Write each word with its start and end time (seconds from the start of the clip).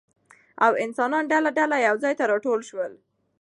او 0.65 0.71
انسانان 0.85 1.23
ډله 1.31 1.49
ډله 1.57 1.77
يو 1.87 1.95
ځاى 2.03 2.13
ته 2.19 2.23
راټول 2.31 2.59
شول 2.69 2.91